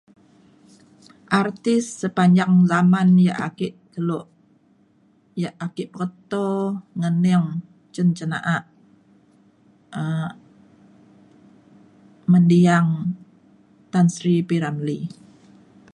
artis 1.41 1.83
sepanjang 2.01 2.51
zaman 2.71 3.07
yak 3.27 3.39
ake 3.49 3.67
kelo 3.93 4.19
yak 5.41 5.55
ake 5.65 5.83
peketo 5.93 6.45
ngening 6.99 7.45
cin 7.93 8.07
cin 8.17 8.29
na’a 8.31 8.57
um 9.99 10.29
mendiang 12.31 12.87
Tan 13.93 14.07
Sri 14.15 14.35
P. 14.47 14.49
Ramlee 14.63 15.05